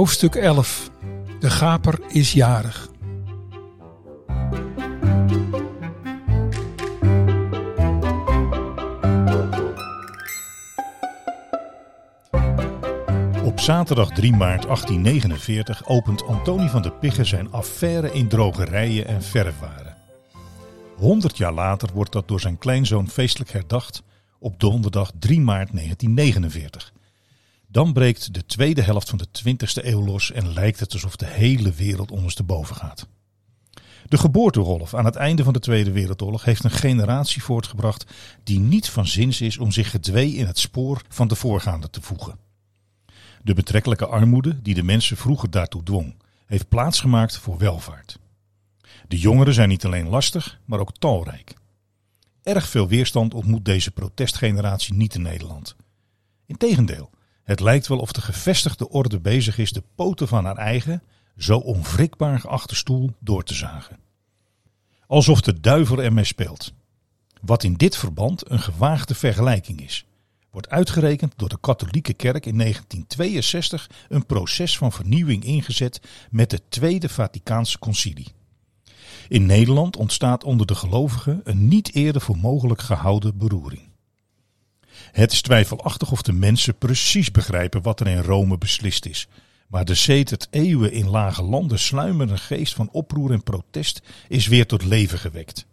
Hoofdstuk 0.00 0.34
11. 0.34 0.90
De 1.40 1.50
gaper 1.50 2.00
is 2.08 2.32
jarig. 2.32 2.88
Op 13.44 13.60
zaterdag 13.60 14.08
3 14.08 14.32
maart 14.32 14.62
1849 14.62 15.88
opent 15.88 16.26
Antonie 16.26 16.68
van 16.68 16.82
der 16.82 16.92
Pigge 16.92 17.24
zijn 17.24 17.52
affaire 17.52 18.12
in 18.12 18.28
drogerijen 18.28 19.06
en 19.06 19.22
verfwaren. 19.22 19.96
Honderd 20.96 21.36
jaar 21.36 21.52
later 21.52 21.88
wordt 21.94 22.12
dat 22.12 22.28
door 22.28 22.40
zijn 22.40 22.58
kleinzoon 22.58 23.08
feestelijk 23.08 23.50
herdacht 23.50 24.02
op 24.38 24.60
donderdag 24.60 25.12
3 25.18 25.40
maart 25.40 25.72
1949. 25.72 26.92
Dan 27.72 27.92
breekt 27.92 28.34
de 28.34 28.46
tweede 28.46 28.82
helft 28.82 29.08
van 29.08 29.18
de 29.18 29.26
20e 29.44 29.84
eeuw 29.84 30.04
los 30.04 30.32
en 30.32 30.52
lijkt 30.52 30.80
het 30.80 30.92
alsof 30.92 31.16
de 31.16 31.26
hele 31.26 31.72
wereld 31.72 32.10
ondersteboven 32.10 32.76
gaat. 32.76 33.06
De 34.08 34.18
geboortegolf 34.18 34.94
aan 34.94 35.04
het 35.04 35.16
einde 35.16 35.44
van 35.44 35.52
de 35.52 35.58
Tweede 35.58 35.92
Wereldoorlog 35.92 36.44
heeft 36.44 36.64
een 36.64 36.70
generatie 36.70 37.42
voortgebracht 37.42 38.12
die 38.42 38.58
niet 38.58 38.88
van 38.88 39.06
zins 39.06 39.40
is 39.40 39.58
om 39.58 39.72
zich 39.72 39.90
gedwee 39.90 40.34
in 40.34 40.46
het 40.46 40.58
spoor 40.58 41.02
van 41.08 41.28
de 41.28 41.34
voorgaande 41.34 41.90
te 41.90 42.02
voegen. 42.02 42.38
De 43.42 43.54
betrekkelijke 43.54 44.06
armoede 44.06 44.62
die 44.62 44.74
de 44.74 44.82
mensen 44.82 45.16
vroeger 45.16 45.50
daartoe 45.50 45.82
dwong, 45.82 46.16
heeft 46.46 46.68
plaatsgemaakt 46.68 47.36
voor 47.36 47.58
welvaart. 47.58 48.18
De 49.08 49.18
jongeren 49.18 49.54
zijn 49.54 49.68
niet 49.68 49.84
alleen 49.84 50.08
lastig, 50.08 50.60
maar 50.64 50.80
ook 50.80 50.96
talrijk. 50.98 51.54
Erg 52.42 52.68
veel 52.68 52.88
weerstand 52.88 53.34
ontmoet 53.34 53.64
deze 53.64 53.90
protestgeneratie 53.90 54.94
niet 54.94 55.14
in 55.14 55.22
Nederland. 55.22 55.76
Integendeel, 56.46 57.10
het 57.50 57.60
lijkt 57.60 57.86
wel 57.86 57.98
of 57.98 58.12
de 58.12 58.20
gevestigde 58.20 58.88
orde 58.88 59.20
bezig 59.20 59.58
is 59.58 59.72
de 59.72 59.82
poten 59.94 60.28
van 60.28 60.44
haar 60.44 60.56
eigen, 60.56 61.02
zo 61.36 61.58
onwrikbaar 61.58 62.40
geachte 62.40 62.74
stoel 62.74 63.10
door 63.18 63.42
te 63.42 63.54
zagen. 63.54 63.98
Alsof 65.06 65.40
de 65.40 65.60
duivel 65.60 66.02
ermee 66.02 66.24
speelt. 66.24 66.72
Wat 67.40 67.62
in 67.62 67.74
dit 67.74 67.96
verband 67.96 68.50
een 68.50 68.60
gewaagde 68.60 69.14
vergelijking 69.14 69.80
is, 69.80 70.04
wordt 70.50 70.68
uitgerekend 70.68 71.32
door 71.36 71.48
de 71.48 71.60
katholieke 71.60 72.12
kerk 72.12 72.46
in 72.46 72.58
1962 72.58 73.90
een 74.08 74.26
proces 74.26 74.78
van 74.78 74.92
vernieuwing 74.92 75.44
ingezet 75.44 76.00
met 76.30 76.52
het 76.52 76.62
Tweede 76.68 77.08
Vaticaanse 77.08 77.78
Concilie. 77.78 78.32
In 79.28 79.46
Nederland 79.46 79.96
ontstaat 79.96 80.44
onder 80.44 80.66
de 80.66 80.74
gelovigen 80.74 81.40
een 81.44 81.68
niet 81.68 81.94
eerder 81.94 82.20
voor 82.20 82.36
mogelijk 82.36 82.80
gehouden 82.80 83.38
beroering. 83.38 83.89
Het 85.12 85.32
is 85.32 85.42
twijfelachtig 85.42 86.12
of 86.12 86.22
de 86.22 86.32
mensen 86.32 86.78
precies 86.78 87.30
begrijpen 87.30 87.82
wat 87.82 88.00
er 88.00 88.06
in 88.06 88.22
Rome 88.22 88.58
beslist 88.58 89.06
is. 89.06 89.28
Maar 89.68 89.84
de 89.84 89.94
het 90.06 90.48
eeuwen 90.50 90.92
in 90.92 91.08
lage 91.08 91.42
landen 91.42 91.78
sluimerende 91.78 92.40
geest 92.40 92.74
van 92.74 92.88
oproer 92.92 93.32
en 93.32 93.42
protest 93.42 94.02
is 94.28 94.46
weer 94.46 94.66
tot 94.66 94.84
leven 94.84 95.18
gewekt. 95.18 95.66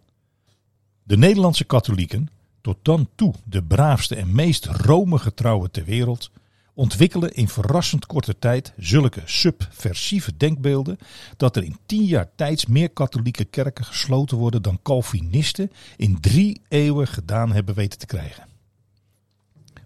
De 1.04 1.18
Nederlandse 1.18 1.64
katholieken, 1.64 2.30
tot 2.62 2.78
dan 2.82 3.10
toe 3.16 3.34
de 3.44 3.64
braafste 3.64 4.16
en 4.16 4.36
meest 4.36 4.66
Rome-getrouwe 4.66 5.72
ter 5.72 5.84
wereld, 5.84 6.32
ontwikkelen 6.74 7.34
in 7.34 7.48
verrassend 7.48 8.06
korte 8.06 8.40
tijd 8.40 8.74
zulke 8.78 9.22
subversieve 9.26 10.38
denkbeelden 10.38 10.98
dat 11.38 11.56
er 11.56 11.64
in 11.64 11.78
tien 11.86 12.04
jaar 12.04 12.30
tijd 12.36 12.68
meer 12.68 12.90
katholieke 12.90 13.46
kerken 13.46 13.86
gesloten 13.86 14.38
worden 14.38 14.62
dan 14.62 14.80
Calvinisten 14.84 15.72
in 15.96 16.20
drie 16.20 16.62
eeuwen 16.68 17.08
gedaan 17.08 17.52
hebben 17.52 17.76
weten 17.76 18.00
te 18.00 18.06
krijgen. 18.06 18.57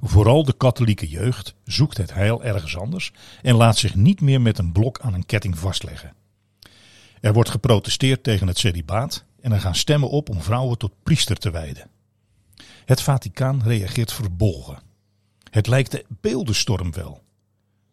Vooral 0.01 0.43
de 0.43 0.53
katholieke 0.53 1.07
jeugd 1.07 1.55
zoekt 1.63 1.97
het 1.97 2.13
heil 2.13 2.43
ergens 2.43 2.77
anders 2.77 3.11
en 3.41 3.55
laat 3.55 3.77
zich 3.77 3.95
niet 3.95 4.21
meer 4.21 4.41
met 4.41 4.57
een 4.57 4.71
blok 4.71 4.99
aan 4.99 5.13
een 5.13 5.25
ketting 5.25 5.57
vastleggen. 5.57 6.13
Er 7.19 7.33
wordt 7.33 7.49
geprotesteerd 7.49 8.23
tegen 8.23 8.47
het 8.47 8.57
celibaat 8.57 9.23
en 9.41 9.51
er 9.51 9.59
gaan 9.59 9.75
stemmen 9.75 10.09
op 10.09 10.29
om 10.29 10.41
vrouwen 10.41 10.77
tot 10.77 10.91
priester 11.03 11.37
te 11.37 11.51
wijden. 11.51 11.89
Het 12.85 13.01
Vaticaan 13.01 13.61
reageert 13.63 14.13
verbolgen. 14.13 14.81
Het 15.49 15.67
lijkt 15.67 15.91
de 15.91 16.05
beeldenstorm 16.21 16.91
wel. 16.91 17.21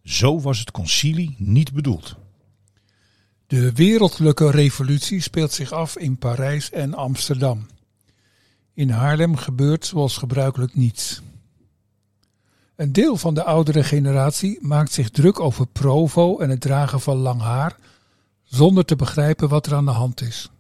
Zo 0.03 0.41
was 0.41 0.59
het 0.59 0.71
concilie 0.71 1.35
niet 1.39 1.73
bedoeld. 1.73 2.17
De 3.47 3.73
wereldlijke 3.73 4.51
revolutie 4.51 5.21
speelt 5.21 5.53
zich 5.53 5.73
af 5.73 5.97
in 5.97 6.19
Parijs 6.19 6.71
en 6.71 6.95
Amsterdam. 6.95 7.67
In 8.75 8.91
Haarlem 8.91 9.37
gebeurt 9.37 9.87
zoals 9.87 10.17
gebruikelijk 10.17 10.75
niets. 10.75 11.23
Een 12.79 12.93
deel 12.93 13.17
van 13.17 13.35
de 13.35 13.45
oudere 13.45 13.85
generatie 13.85 14.59
maakt 14.61 14.93
zich 14.93 15.11
druk 15.11 15.41
over 15.41 15.67
provo 15.67 16.39
en 16.39 16.51
het 16.51 16.61
dragen 16.61 17.01
van 17.01 17.17
lang 17.17 17.41
haar, 17.41 17.77
zonder 18.45 18.85
te 18.85 18.97
begrijpen 18.97 19.49
wat 19.49 19.67
er 19.67 19.75
aan 19.75 19.85
de 19.85 19.91
hand 19.91 20.21
is. 20.21 20.51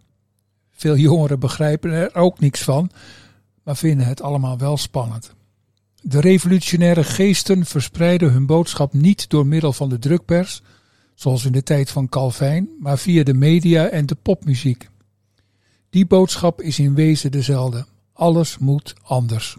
Veel 0.70 0.96
jongeren 0.96 1.38
begrijpen 1.38 1.92
er 1.92 2.14
ook 2.14 2.38
niks 2.38 2.62
van, 2.62 2.90
maar 3.62 3.76
vinden 3.76 4.06
het 4.06 4.22
allemaal 4.22 4.58
wel 4.58 4.76
spannend. 4.76 5.34
De 6.02 6.20
revolutionaire 6.20 7.04
geesten 7.04 7.64
verspreiden 7.64 8.32
hun 8.32 8.46
boodschap 8.46 8.92
niet 8.92 9.30
door 9.30 9.46
middel 9.46 9.72
van 9.72 9.88
de 9.88 9.98
drukpers, 9.98 10.62
zoals 11.14 11.44
in 11.44 11.52
de 11.52 11.62
tijd 11.62 11.90
van 11.90 12.08
Calvijn, 12.08 12.68
maar 12.80 12.98
via 12.98 13.22
de 13.22 13.34
media 13.34 13.88
en 13.88 14.06
de 14.06 14.16
popmuziek. 14.22 14.88
Die 15.90 16.06
boodschap 16.06 16.62
is 16.62 16.78
in 16.78 16.94
wezen 16.94 17.30
dezelfde. 17.30 17.86
Alles 18.12 18.58
moet 18.58 18.94
anders. 19.02 19.56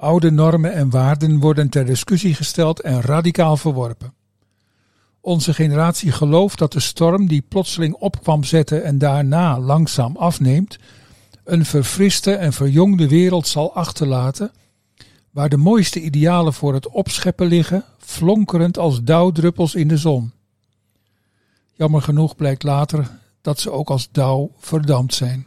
Oude 0.00 0.30
normen 0.30 0.72
en 0.72 0.90
waarden 0.90 1.40
worden 1.40 1.68
ter 1.68 1.86
discussie 1.86 2.34
gesteld 2.34 2.80
en 2.80 3.00
radicaal 3.00 3.56
verworpen. 3.56 4.14
Onze 5.20 5.54
generatie 5.54 6.12
gelooft 6.12 6.58
dat 6.58 6.72
de 6.72 6.80
storm 6.80 7.26
die 7.26 7.44
plotseling 7.48 7.94
opkwam 7.94 8.44
zetten 8.44 8.84
en 8.84 8.98
daarna 8.98 9.58
langzaam 9.58 10.16
afneemt, 10.16 10.78
een 11.44 11.64
verfriste 11.64 12.34
en 12.34 12.52
verjongde 12.52 13.08
wereld 13.08 13.46
zal 13.46 13.74
achterlaten, 13.74 14.50
waar 15.30 15.48
de 15.48 15.56
mooiste 15.56 16.00
idealen 16.00 16.52
voor 16.52 16.74
het 16.74 16.88
opscheppen 16.88 17.46
liggen, 17.46 17.84
flonkerend 17.98 18.78
als 18.78 19.02
dauwdruppels 19.02 19.74
in 19.74 19.88
de 19.88 19.96
zon. 19.96 20.32
Jammer 21.72 22.02
genoeg 22.02 22.36
blijkt 22.36 22.62
later 22.62 23.10
dat 23.40 23.60
ze 23.60 23.70
ook 23.70 23.90
als 23.90 24.08
dauw 24.10 24.52
verdampt 24.58 25.14
zijn. 25.14 25.46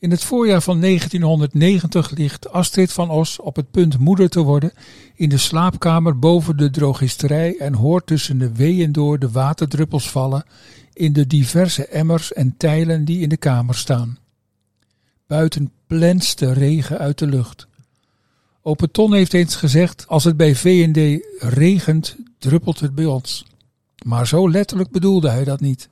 In 0.00 0.10
het 0.10 0.24
voorjaar 0.24 0.62
van 0.62 0.80
1990 0.80 2.10
ligt 2.10 2.52
Astrid 2.52 2.92
van 2.92 3.10
Os 3.10 3.40
op 3.40 3.56
het 3.56 3.70
punt 3.70 3.98
moeder 3.98 4.28
te 4.28 4.40
worden 4.40 4.72
in 5.14 5.28
de 5.28 5.38
slaapkamer 5.38 6.18
boven 6.18 6.56
de 6.56 6.70
drogisterij 6.70 7.56
en 7.56 7.74
hoort 7.74 8.06
tussen 8.06 8.38
de 8.38 8.52
weeën 8.52 8.92
door 8.92 9.18
de 9.18 9.30
waterdruppels 9.30 10.10
vallen 10.10 10.44
in 10.92 11.12
de 11.12 11.26
diverse 11.26 11.86
emmers 11.86 12.32
en 12.32 12.54
tijlen 12.56 13.04
die 13.04 13.20
in 13.20 13.28
de 13.28 13.36
kamer 13.36 13.74
staan. 13.74 14.18
Buiten 15.26 15.72
plenst 15.86 16.38
de 16.38 16.52
regen 16.52 16.98
uit 16.98 17.18
de 17.18 17.26
lucht. 17.26 17.66
Open 18.62 19.12
heeft 19.12 19.34
eens 19.34 19.56
gezegd: 19.56 20.04
als 20.08 20.24
het 20.24 20.36
bij 20.36 20.54
V&D 20.54 21.24
regent, 21.38 22.16
druppelt 22.38 22.80
het 22.80 22.94
bij 22.94 23.06
ons. 23.06 23.46
Maar 24.04 24.26
zo 24.26 24.50
letterlijk 24.50 24.90
bedoelde 24.90 25.30
hij 25.30 25.44
dat 25.44 25.60
niet. 25.60 25.88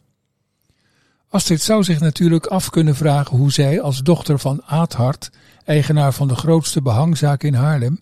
Astrid 1.29 1.63
zou 1.63 1.85
zich 1.85 2.01
natuurlijk 2.01 2.47
af 2.47 2.71
kunnen 2.71 2.97
vragen 2.97 3.37
hoe 3.37 3.53
zij 3.53 3.81
als 3.81 4.03
dochter 4.03 4.39
van 4.39 4.63
Aadhart, 4.63 5.31
eigenaar 5.65 6.13
van 6.13 6.29
de 6.29 6.35
grootste 6.35 6.83
behangzaak 6.83 7.43
in 7.43 7.55
Haarlem, 7.55 8.01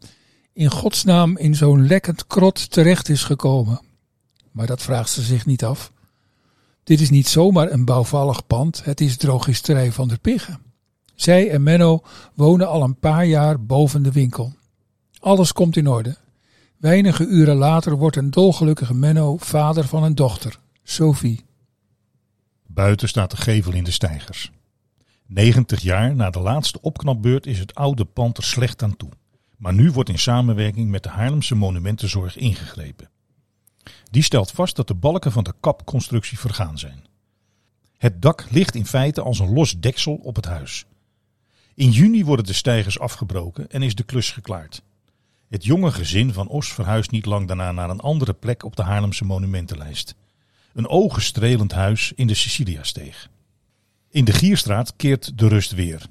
in 0.53 0.71
godsnaam 0.71 1.37
in 1.37 1.55
zo'n 1.55 1.87
lekkend 1.87 2.27
krot 2.27 2.71
terecht 2.71 3.09
is 3.09 3.25
gekomen. 3.25 3.81
Maar 4.51 4.67
dat 4.67 4.83
vraagt 4.83 5.11
ze 5.11 5.23
zich 5.23 5.47
niet 5.47 5.65
af. 5.65 5.93
Dit 6.85 7.01
is 7.01 7.11
niet 7.11 7.29
zomaar 7.29 7.71
een 7.71 7.85
bouwvallig 7.85 8.47
pand, 8.47 8.85
het 8.85 9.01
is 9.01 9.17
drogisterij 9.17 9.93
van 9.93 10.09
der 10.09 10.19
Piggen. 10.19 10.63
Zij 11.15 11.51
en 11.51 11.63
Menno 11.63 12.03
wonen 12.35 12.69
al 12.69 12.83
een 12.83 12.99
paar 12.99 13.27
jaar 13.27 13.65
boven 13.65 14.03
de 14.03 14.13
winkel. 14.13 14.53
Alles 15.21 15.53
komt 15.53 15.77
in 15.77 15.89
orde. 15.89 16.17
Weinige 16.77 17.27
uren 17.27 17.57
later 17.57 17.97
wordt 17.97 18.17
een 18.17 18.31
dolgelukkige 18.31 18.95
Menno 18.95 19.37
vader 19.37 19.85
van 19.85 20.03
een 20.03 20.15
dochter, 20.15 20.59
Sophie. 20.83 21.45
Buiten 22.75 23.09
staat 23.09 23.31
de 23.31 23.37
gevel 23.37 23.73
in 23.73 23.85
de 23.85 23.91
stijgers. 23.91 24.51
90 25.27 25.81
jaar 25.81 26.15
na 26.15 26.31
de 26.31 26.41
laatste 26.41 26.81
opknapbeurt 26.81 27.47
is 27.47 27.59
het 27.59 27.75
oude 27.75 28.05
pand 28.05 28.37
er 28.37 28.45
slecht 28.45 28.83
aan 28.83 28.97
toe. 28.97 29.11
Maar 29.57 29.75
nu 29.75 29.91
wordt 29.91 30.09
in 30.09 30.19
samenwerking 30.19 30.91
met 30.91 31.03
de 31.03 31.09
Haarlemse 31.09 31.55
Monumentenzorg 31.55 32.37
ingegrepen. 32.37 33.11
Die 34.11 34.23
stelt 34.23 34.51
vast 34.51 34.77
dat 34.77 34.89
de 34.89 34.95
balken 34.95 35.33
van 35.33 35.45
de 35.45 35.55
kapconstructie 35.61 36.39
vergaan 36.39 36.79
zijn. 36.79 37.05
Het 37.97 38.23
dak 38.23 38.47
ligt 38.51 38.75
in 38.75 38.87
feite 38.87 39.21
als 39.21 39.39
een 39.39 39.53
los 39.53 39.81
deksel 39.81 40.15
op 40.15 40.37
het 40.37 40.47
huis. 40.47 40.85
In 41.75 41.91
juni 41.91 42.25
worden 42.25 42.47
de 42.47 42.53
stijgers 42.53 42.99
afgebroken 42.99 43.71
en 43.71 43.83
is 43.83 43.95
de 43.95 44.05
klus 44.05 44.31
geklaard. 44.31 44.83
Het 45.49 45.65
jonge 45.65 45.93
gezin 45.93 46.33
van 46.33 46.49
Os 46.49 46.73
verhuist 46.73 47.11
niet 47.11 47.27
lang 47.27 47.47
daarna 47.47 47.73
naar 47.73 47.91
een 47.91 48.01
andere 48.01 48.33
plek 48.33 48.65
op 48.65 48.77
de 48.77 48.83
Haarlemse 48.83 49.25
monumentenlijst. 49.25 50.15
Een 50.75 50.89
ogenstrelend 50.89 51.73
huis 51.73 52.13
in 52.15 52.27
de 52.27 52.35
Siciliasteeg. 52.35 53.29
In 54.11 54.25
de 54.25 54.33
Gierstraat 54.33 54.97
keert 54.97 55.39
de 55.39 55.49
rust 55.49 55.73
weer. 55.73 56.07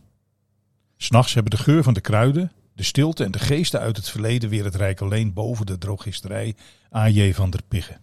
S'nachts 0.97 1.33
hebben 1.33 1.51
de 1.51 1.63
geur 1.63 1.83
van 1.83 1.93
de 1.93 2.01
kruiden, 2.01 2.51
De 2.75 2.83
stilte 2.83 3.23
en 3.23 3.31
de 3.31 3.39
geesten 3.39 3.79
uit 3.79 3.97
het 3.97 4.09
verleden 4.09 4.49
weer 4.49 4.63
het 4.63 4.75
rijk 4.75 5.01
alleen 5.01 5.33
boven 5.33 5.65
de 5.65 5.77
drogisterij 5.77 6.55
A.J. 6.95 7.33
van 7.33 7.49
der 7.49 7.61
Pigge. 7.67 7.97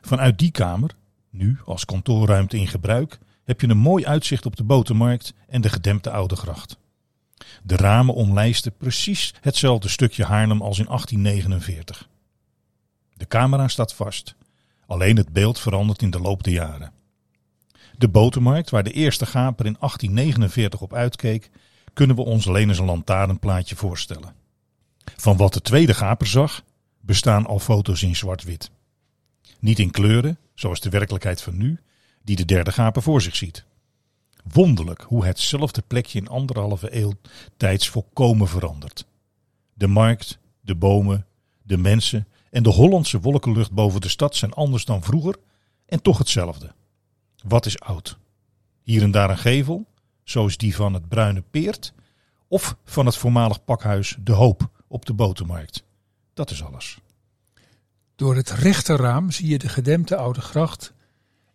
Vanuit 0.00 0.38
die 0.38 0.50
kamer, 0.50 0.90
nu 1.30 1.58
als 1.64 1.84
kantoorruimte 1.84 2.56
in 2.56 2.68
gebruik, 2.68 3.18
heb 3.44 3.60
je 3.60 3.68
een 3.68 3.78
mooi 3.78 4.06
uitzicht 4.06 4.46
op 4.46 4.56
de 4.56 4.64
botermarkt 4.64 5.34
en 5.48 5.60
de 5.60 5.68
gedempte 5.68 6.10
Oude 6.10 6.36
Gracht. 6.36 6.78
De 7.62 7.76
ramen 7.76 8.14
omlijsten 8.14 8.76
precies 8.76 9.34
hetzelfde 9.40 9.88
stukje 9.88 10.24
Haarlem 10.24 10.62
als 10.62 10.78
in 10.78 10.84
1849. 10.84 12.08
De 13.14 13.26
camera 13.26 13.68
staat 13.68 13.94
vast, 13.94 14.34
alleen 14.86 15.16
het 15.16 15.32
beeld 15.32 15.60
verandert 15.60 16.02
in 16.02 16.10
de 16.10 16.20
loop 16.20 16.42
der 16.42 16.52
jaren. 16.52 16.92
De 17.98 18.08
botermarkt, 18.08 18.70
waar 18.70 18.84
de 18.84 18.92
eerste 18.92 19.26
gaper 19.26 19.66
in 19.66 19.76
1849 19.80 20.80
op 20.80 20.94
uitkeek, 20.94 21.50
kunnen 21.92 22.16
we 22.16 22.22
ons 22.22 22.48
alleen 22.48 22.68
eens 22.68 22.78
een 22.78 22.84
lantaarnplaatje 22.84 23.76
voorstellen. 23.76 24.34
Van 25.16 25.36
wat 25.36 25.52
de 25.52 25.60
tweede 25.60 25.94
gaper 25.94 26.26
zag, 26.26 26.62
bestaan 27.00 27.46
al 27.46 27.58
foto's 27.58 28.02
in 28.02 28.16
zwart-wit. 28.16 28.70
Niet 29.60 29.78
in 29.78 29.90
kleuren, 29.90 30.38
zoals 30.54 30.80
de 30.80 30.90
werkelijkheid 30.90 31.42
van 31.42 31.56
nu, 31.56 31.78
die 32.22 32.36
de 32.36 32.44
derde 32.44 32.72
gaper 32.72 33.02
voor 33.02 33.22
zich 33.22 33.36
ziet. 33.36 33.64
Wonderlijk 34.52 35.00
hoe 35.02 35.24
hetzelfde 35.24 35.82
plekje 35.86 36.18
in 36.18 36.28
anderhalve 36.28 36.96
eeuw 36.96 37.12
tijds 37.56 37.88
volkomen 37.88 38.48
verandert. 38.48 39.06
De 39.74 39.86
markt, 39.86 40.38
de 40.60 40.74
bomen, 40.74 41.26
de 41.62 41.76
mensen 41.76 42.26
en 42.56 42.62
de 42.62 42.70
Hollandse 42.70 43.20
wolkenlucht 43.20 43.72
boven 43.72 44.00
de 44.00 44.08
stad 44.08 44.36
zijn 44.36 44.52
anders 44.52 44.84
dan 44.84 45.02
vroeger 45.02 45.36
en 45.86 46.02
toch 46.02 46.18
hetzelfde. 46.18 46.74
Wat 47.44 47.66
is 47.66 47.80
oud? 47.80 48.18
Hier 48.82 49.02
en 49.02 49.10
daar 49.10 49.30
een 49.30 49.38
gevel, 49.38 49.86
zoals 50.24 50.56
die 50.56 50.76
van 50.76 50.94
het 50.94 51.08
Bruine 51.08 51.42
Peert, 51.50 51.92
of 52.48 52.76
van 52.84 53.06
het 53.06 53.16
voormalig 53.16 53.64
pakhuis 53.64 54.16
De 54.20 54.32
Hoop 54.32 54.70
op 54.88 55.04
de 55.06 55.14
Botermarkt. 55.14 55.84
Dat 56.34 56.50
is 56.50 56.64
alles. 56.64 56.98
Door 58.14 58.36
het 58.36 58.50
rechterraam 58.50 59.30
zie 59.30 59.48
je 59.48 59.58
de 59.58 59.68
gedempte 59.68 60.16
oude 60.16 60.40
gracht 60.40 60.92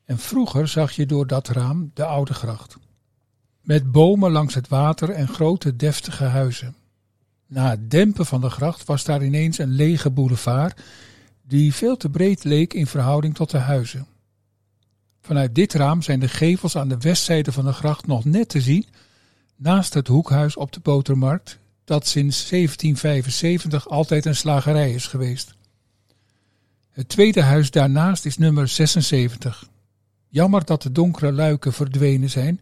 en 0.06 0.18
vroeger 0.18 0.68
zag 0.68 0.92
je 0.92 1.06
door 1.06 1.28
dat 1.28 1.48
raam 1.48 1.92
de 1.94 2.06
oude 2.06 2.34
gracht. 2.34 2.78
Met 3.62 3.92
bomen 3.92 4.32
langs 4.32 4.54
het 4.54 4.68
water 4.68 5.10
en 5.10 5.28
grote 5.28 5.76
deftige 5.76 6.24
huizen. 6.24 6.76
Na 7.52 7.70
het 7.70 7.92
dempen 7.92 8.26
van 8.26 8.42
de 8.42 8.50
gracht 8.50 8.86
was 8.86 9.04
daar 9.04 9.24
ineens 9.24 9.58
een 9.58 9.72
lege 9.72 10.10
boulevard 10.10 10.82
die 11.48 11.74
veel 11.74 11.98
te 11.98 12.10
breed 12.10 12.44
leek 12.44 12.74
in 12.74 12.88
verhouding 12.88 13.36
tot 13.36 13.50
de 13.50 13.58
huizen. 13.58 14.08
Vanuit 15.22 15.56
dit 15.56 15.74
raam 15.74 16.02
zijn 16.02 16.20
de 16.20 16.28
gevels 16.28 16.76
aan 16.76 16.88
de 16.88 16.98
westzijde 16.98 17.52
van 17.52 17.66
de 17.66 17.74
gracht 17.74 18.08
nog 18.08 18.26
net 18.26 18.50
te 18.50 18.62
zien, 18.62 18.86
naast 19.56 19.94
het 19.94 20.08
hoekhuis 20.08 20.56
op 20.56 20.72
de 20.72 20.80
Botermarkt, 20.80 21.60
dat 21.84 22.08
sinds 22.08 22.50
1775 22.50 23.90
altijd 23.90 24.26
een 24.26 24.36
slagerij 24.36 24.94
is 24.94 25.08
geweest. 25.08 25.56
Het 26.92 27.10
tweede 27.10 27.42
huis 27.42 27.72
daarnaast 27.72 28.26
is 28.26 28.38
nummer 28.38 28.68
76. 28.68 29.70
Jammer 30.28 30.66
dat 30.66 30.82
de 30.82 30.92
donkere 30.92 31.32
luiken 31.32 31.74
verdwenen 31.74 32.30
zijn, 32.30 32.62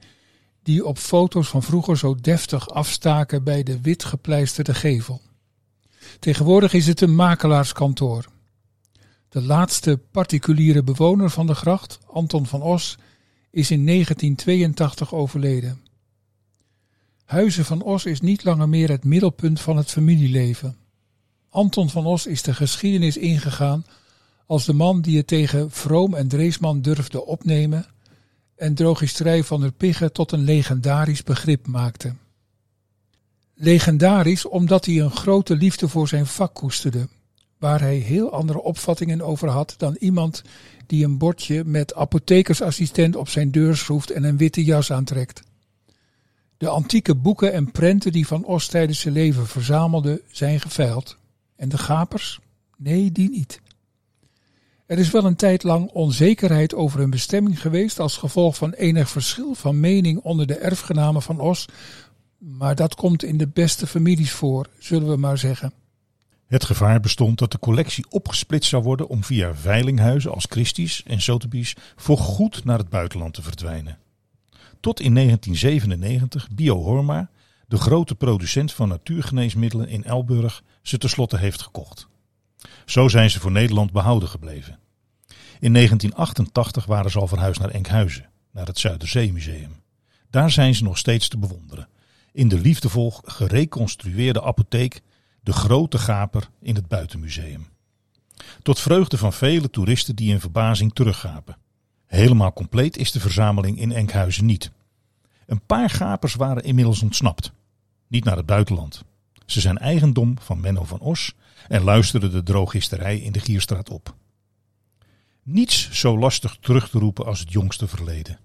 die 0.63 0.85
op 0.85 0.97
foto's 0.97 1.47
van 1.47 1.63
vroeger 1.63 1.97
zo 1.97 2.15
deftig 2.15 2.69
afstaken 2.69 3.44
bij 3.44 3.63
de 3.63 3.81
wit 3.81 4.03
gepleisterde 4.03 4.73
gevel. 4.73 5.21
Tegenwoordig 6.19 6.73
is 6.73 6.88
het 6.88 7.01
een 7.01 7.15
makelaarskantoor. 7.15 8.25
De 9.29 9.41
laatste 9.41 10.00
particuliere 10.11 10.83
bewoner 10.83 11.29
van 11.29 11.47
de 11.47 11.56
gracht, 11.56 12.00
Anton 12.07 12.45
van 12.45 12.61
Os, 12.61 12.97
is 13.51 13.71
in 13.71 13.85
1982 13.85 15.13
overleden. 15.13 15.81
Huizen 17.25 17.65
van 17.65 17.81
Os 17.81 18.06
is 18.06 18.21
niet 18.21 18.44
langer 18.44 18.69
meer 18.69 18.89
het 18.89 19.03
middelpunt 19.03 19.61
van 19.61 19.77
het 19.77 19.91
familieleven. 19.91 20.77
Anton 21.50 21.89
van 21.89 22.06
Os 22.06 22.25
is 22.25 22.41
de 22.41 22.53
geschiedenis 22.53 23.17
ingegaan 23.17 23.85
als 24.45 24.65
de 24.65 24.73
man 24.73 25.01
die 25.01 25.17
het 25.17 25.27
tegen 25.27 25.71
Vroom 25.71 26.13
en 26.13 26.27
Dreesman 26.27 26.81
durfde 26.81 27.25
opnemen 27.25 27.85
en 28.59 28.73
drogisterij 28.73 29.44
van 29.44 29.61
der 29.61 29.71
Pigge 29.71 30.11
tot 30.11 30.31
een 30.31 30.44
legendarisch 30.44 31.23
begrip 31.23 31.67
maakte. 31.67 32.13
Legendarisch 33.53 34.45
omdat 34.45 34.85
hij 34.85 35.00
een 35.00 35.11
grote 35.11 35.56
liefde 35.56 35.88
voor 35.88 36.07
zijn 36.07 36.25
vak 36.25 36.53
koesterde, 36.53 37.07
waar 37.57 37.79
hij 37.79 37.95
heel 37.95 38.31
andere 38.31 38.61
opvattingen 38.61 39.21
over 39.21 39.50
had 39.50 39.73
dan 39.77 39.95
iemand 40.00 40.41
die 40.85 41.06
een 41.06 41.17
bordje 41.17 41.63
met 41.63 41.95
apothekersassistent 41.95 43.15
op 43.15 43.29
zijn 43.29 43.51
deur 43.51 43.77
schroeft 43.77 44.11
en 44.11 44.23
een 44.23 44.38
witte 44.38 44.63
jas 44.63 44.91
aantrekt. 44.91 45.41
De 46.57 46.67
antieke 46.67 47.15
boeken 47.15 47.53
en 47.53 47.71
prenten 47.71 48.11
die 48.11 48.27
Van 48.27 48.45
Os 48.45 48.67
tijdens 48.67 49.00
zijn 49.00 49.13
leven 49.13 49.47
verzamelde, 49.47 50.21
zijn 50.31 50.59
geveild. 50.59 51.17
En 51.56 51.69
de 51.69 51.77
gapers? 51.77 52.39
Nee, 52.77 53.11
die 53.11 53.29
niet. 53.29 53.61
Er 54.89 55.00
is 55.00 55.12
wel 55.12 55.25
een 55.25 55.36
tijd 55.36 55.63
lang 55.63 55.89
onzekerheid 55.89 56.75
over 56.75 57.00
hun 57.00 57.09
bestemming 57.09 57.62
geweest 57.62 58.00
als 58.00 58.18
gevolg 58.18 58.56
van 58.56 58.74
enig 58.74 59.09
verschil 59.09 59.53
van 59.53 59.80
mening 59.80 60.19
onder 60.19 60.47
de 60.47 60.56
erfgenamen 60.56 61.21
van 61.21 61.39
Os, 61.39 61.65
maar 62.38 62.75
dat 62.75 62.95
komt 62.95 63.24
in 63.24 63.38
de 63.38 63.47
beste 63.47 63.88
families 63.88 64.31
voor, 64.31 64.68
zullen 64.80 65.09
we 65.09 65.15
maar 65.15 65.38
zeggen. 65.38 65.74
Het 66.47 66.63
gevaar 66.63 67.00
bestond 67.00 67.39
dat 67.39 67.51
de 67.51 67.59
collectie 67.59 68.06
opgesplitst 68.09 68.69
zou 68.69 68.83
worden 68.83 69.07
om 69.07 69.24
via 69.24 69.56
veilinghuizen 69.56 70.31
als 70.31 70.45
Christie's 70.50 71.03
en 71.06 71.21
Sotheby's 71.21 71.75
voorgoed 71.95 72.65
naar 72.65 72.77
het 72.77 72.89
buitenland 72.89 73.33
te 73.33 73.42
verdwijnen. 73.42 73.97
Tot 74.80 75.00
in 75.00 75.13
1997 75.13 76.50
Bio 76.51 76.83
Horma, 76.83 77.30
de 77.68 77.77
grote 77.77 78.15
producent 78.15 78.74
van 78.74 78.88
natuurgeneesmiddelen 78.88 79.88
in 79.88 80.03
Elburg, 80.03 80.63
ze 80.81 80.97
tenslotte 80.97 81.38
heeft 81.38 81.62
gekocht. 81.62 82.07
Zo 82.85 83.07
zijn 83.07 83.29
ze 83.29 83.39
voor 83.39 83.51
Nederland 83.51 83.91
behouden 83.91 84.29
gebleven. 84.29 84.79
In 85.59 85.73
1988 85.73 86.85
waren 86.85 87.11
ze 87.11 87.19
al 87.19 87.27
verhuisd 87.27 87.59
naar 87.59 87.69
Enkhuizen, 87.69 88.29
naar 88.51 88.65
het 88.65 88.79
Zuiderzeemuseum. 88.79 89.75
Daar 90.29 90.51
zijn 90.51 90.75
ze 90.75 90.83
nog 90.83 90.97
steeds 90.97 91.27
te 91.27 91.38
bewonderen. 91.38 91.88
In 92.31 92.47
de 92.47 92.59
liefdevol 92.59 93.13
gereconstrueerde 93.23 94.44
apotheek 94.44 95.01
De 95.41 95.53
Grote 95.53 95.97
Gaper 95.97 96.50
in 96.61 96.75
het 96.75 96.88
Buitenmuseum. 96.88 97.67
Tot 98.61 98.79
vreugde 98.79 99.17
van 99.17 99.33
vele 99.33 99.69
toeristen 99.69 100.15
die 100.15 100.31
in 100.31 100.39
verbazing 100.39 100.94
teruggapen. 100.94 101.57
Helemaal 102.06 102.53
compleet 102.53 102.97
is 102.97 103.11
de 103.11 103.19
verzameling 103.19 103.79
in 103.79 103.91
Enkhuizen 103.91 104.45
niet. 104.45 104.71
Een 105.45 105.66
paar 105.66 105.89
gapers 105.89 106.35
waren 106.35 106.63
inmiddels 106.63 107.01
ontsnapt. 107.01 107.51
Niet 108.07 108.23
naar 108.23 108.37
het 108.37 108.45
buitenland. 108.45 109.04
Ze 109.49 109.59
zijn 109.59 109.77
eigendom 109.77 110.35
van 110.39 110.59
Menno 110.59 110.83
van 110.83 110.99
Os 110.99 111.33
en 111.68 111.83
luisterden 111.83 112.31
de 112.31 112.44
drogisterij 112.44 113.18
in 113.19 113.31
de 113.31 113.39
Gierstraat 113.39 113.89
op. 113.89 114.15
Niets 115.44 115.91
zo 115.91 116.19
lastig 116.19 116.57
terug 116.61 116.89
te 116.89 116.99
roepen 116.99 117.25
als 117.25 117.39
het 117.39 117.51
jongste 117.51 117.87
verleden. 117.87 118.39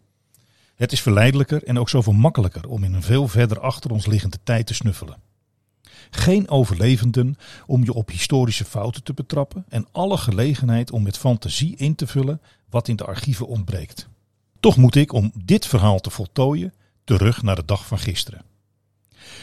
Het 0.75 0.93
is 0.93 1.01
verleidelijker 1.01 1.65
en 1.65 1.79
ook 1.79 1.89
zoveel 1.89 2.13
makkelijker 2.13 2.69
om 2.69 2.85
in 2.85 2.95
een 2.95 3.03
veel 3.03 3.29
verder 3.29 3.61
achter 3.61 3.91
ons 3.91 4.07
liggende 4.07 4.39
tijd 4.43 4.67
te 4.67 4.75
snuffelen. 4.75 5.23
Geen 6.11 6.49
overlevenden 6.49 7.37
om 7.67 7.85
je 7.85 7.93
op 7.93 8.11
historische 8.11 8.65
fouten 8.65 9.03
te 9.03 9.15
betrappen 9.15 9.65
en 9.69 9.87
alle 9.93 10.17
gelegenheid 10.17 10.91
om 10.91 11.03
met 11.03 11.19
fantasie 11.19 11.77
in 11.77 11.95
te 11.95 12.07
vullen 12.07 12.41
wat 12.71 12.89
in 12.89 12.97
de 12.97 13.05
archieven 13.05 13.47
ontbreekt. 13.47 14.09
Toch 14.61 14.77
moet 14.77 14.95
ik, 14.95 15.13
om 15.13 15.33
dit 15.45 15.67
verhaal 15.67 16.01
te 16.01 16.11
voltooien, 16.11 16.75
terug 17.05 17.43
naar 17.43 17.57
de 17.57 17.65
dag 17.65 17.87
van 17.87 17.99
gisteren. 17.99 18.45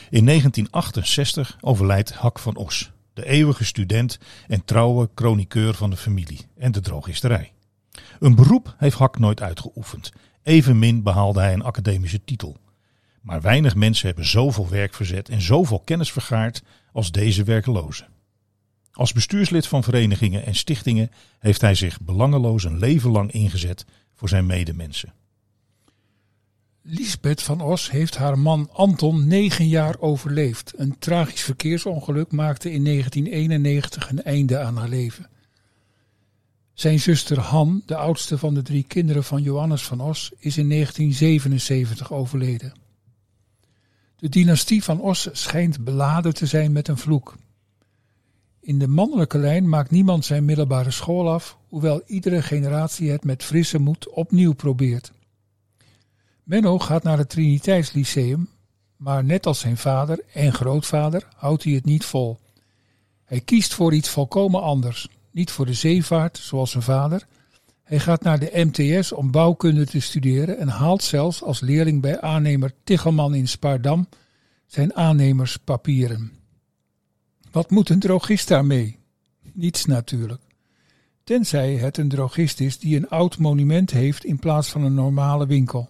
In 0.10 0.26
1968 0.26 1.58
overlijdt 1.62 2.14
Hak 2.14 2.40
van 2.40 2.56
Os, 2.56 2.92
de 3.14 3.26
eeuwige 3.26 3.66
student 3.66 4.20
en 4.48 4.66
trouwe 4.66 5.10
chroniqueur 5.16 5.74
van 5.74 5.90
de 5.90 5.98
familie 5.98 6.48
en 6.58 6.72
de 6.72 6.80
drogisterij. 6.80 7.52
Een 8.20 8.36
beroep 8.36 8.76
heeft 8.78 8.98
Hak 8.98 9.20
nooit 9.20 9.42
uitgeoefend, 9.42 10.12
evenmin 10.44 11.04
behaalde 11.04 11.40
hij 11.40 11.54
een 11.54 11.64
academische 11.64 12.24
titel. 12.24 12.58
Maar 13.22 13.42
weinig 13.42 13.76
mensen 13.76 14.08
hebben 14.08 14.26
zoveel 14.26 14.70
werk 14.70 14.94
verzet 14.94 15.30
en 15.30 15.42
zoveel 15.42 15.80
kennis 15.80 16.12
vergaard 16.12 16.64
als 16.92 17.12
deze 17.12 17.44
werkeloze. 17.44 18.06
Als 18.92 19.14
bestuurslid 19.14 19.68
van 19.68 19.84
verenigingen 19.84 20.46
en 20.46 20.56
stichtingen 20.56 21.12
heeft 21.40 21.62
hij 21.62 21.76
zich 21.76 22.02
belangeloos 22.02 22.64
een 22.64 22.80
leven 22.80 23.12
lang 23.12 23.32
ingezet 23.32 23.86
voor 24.16 24.30
zijn 24.30 24.46
medemensen. 24.46 25.14
Lisbeth 26.84 27.42
van 27.42 27.62
Os 27.62 27.92
heeft 27.92 28.18
haar 28.18 28.40
man 28.40 28.70
Anton 28.72 29.28
negen 29.28 29.68
jaar 29.68 30.00
overleefd. 30.00 30.74
Een 30.76 31.00
tragisch 31.00 31.42
verkeersongeluk 31.42 32.32
maakte 32.32 32.72
in 32.72 32.84
1991 32.84 34.10
een 34.10 34.24
einde 34.24 34.60
aan 34.60 34.78
haar 34.78 34.90
leven. 34.90 35.30
Zijn 36.74 37.00
zuster 37.00 37.40
Han, 37.40 37.82
de 37.86 37.96
oudste 37.96 38.38
van 38.38 38.54
de 38.54 38.62
drie 38.62 38.84
kinderen 38.84 39.24
van 39.24 39.42
Johannes 39.42 39.84
van 39.84 40.02
Os, 40.02 40.32
is 40.38 40.58
in 40.58 40.70
1977 40.70 42.14
overleden. 42.14 42.74
De 44.16 44.30
dynastie 44.30 44.84
van 44.84 45.02
Os 45.02 45.30
schijnt 45.32 45.84
beladen 45.84 46.34
te 46.34 46.46
zijn 46.46 46.72
met 46.72 46.88
een 46.88 46.98
vloek. 46.98 47.36
In 48.60 48.80
de 48.80 48.88
mannelijke 48.88 49.38
lijn 49.38 49.70
maakt 49.70 49.92
niemand 49.92 50.26
zijn 50.26 50.46
middelbare 50.46 50.92
school 50.92 51.32
af, 51.32 51.58
hoewel 51.68 52.02
iedere 52.06 52.42
generatie 52.42 53.10
het 53.10 53.24
met 53.24 53.44
frisse 53.44 53.80
moed 53.80 54.10
opnieuw 54.10 54.54
probeert. 54.54 55.12
Menno 56.44 56.80
gaat 56.80 57.04
naar 57.04 57.18
het 57.18 57.30
Triniteitslyceum, 57.30 58.50
maar 58.96 59.24
net 59.24 59.46
als 59.46 59.60
zijn 59.60 59.78
vader 59.78 60.24
en 60.34 60.54
grootvader 60.54 61.28
houdt 61.36 61.64
hij 61.64 61.74
het 61.74 61.86
niet 61.86 62.06
vol. 62.06 62.40
Hij 63.26 63.40
kiest 63.40 63.74
voor 63.74 63.94
iets 63.94 64.10
volkomen 64.10 64.62
anders. 64.62 65.08
Niet 65.32 65.52
voor 65.52 65.66
de 65.66 65.74
zeevaart, 65.74 66.38
zoals 66.38 66.72
zijn 66.72 66.84
vader. 66.84 67.28
Hij 67.84 68.00
gaat 68.00 68.24
naar 68.24 68.40
de 68.40 68.52
MTS 68.54 69.12
om 69.12 69.32
bouwkunde 69.32 69.86
te 69.86 70.00
studeren 70.00 70.58
en 70.58 70.68
haalt 70.68 71.04
zelfs 71.04 71.44
als 71.44 71.60
leerling 71.60 72.02
bij 72.02 72.22
aannemer 72.22 72.74
Tichelman 72.84 73.34
in 73.34 73.48
Spaardam 73.48 74.08
zijn 74.66 74.96
aannemerspapieren. 74.96 76.32
Wat 77.52 77.70
moet 77.70 77.90
een 77.90 78.00
drogist 78.00 78.48
daarmee? 78.48 78.98
Niets 79.54 79.86
natuurlijk. 79.86 80.42
Tenzij 81.24 81.76
het 81.76 81.98
een 81.98 82.10
drogist 82.10 82.60
is 82.60 82.80
die 82.80 82.96
een 82.98 83.10
oud 83.10 83.38
monument 83.38 83.92
heeft 83.92 84.26
in 84.26 84.40
plaats 84.40 84.70
van 84.70 84.84
een 84.84 84.94
normale 84.94 85.48
winkel. 85.48 85.90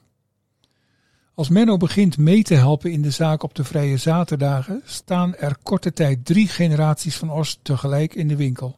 Als 1.41 1.49
Menno 1.49 1.77
begint 1.77 2.17
mee 2.17 2.43
te 2.43 2.53
helpen 2.53 2.91
in 2.91 3.01
de 3.01 3.11
zaak 3.11 3.43
op 3.43 3.55
de 3.55 3.63
vrije 3.63 3.97
zaterdagen, 3.97 4.81
staan 4.85 5.35
er 5.35 5.57
korte 5.63 5.93
tijd 5.93 6.25
drie 6.25 6.47
generaties 6.47 7.17
van 7.17 7.31
Os 7.31 7.59
tegelijk 7.61 8.15
in 8.15 8.27
de 8.27 8.35
winkel. 8.35 8.77